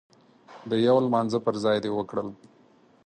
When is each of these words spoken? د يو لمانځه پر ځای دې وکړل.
د 0.69 0.71
يو 0.87 0.97
لمانځه 1.05 1.39
پر 1.45 1.55
ځای 1.63 1.77
دې 1.83 1.89
وکړل. 1.93 2.27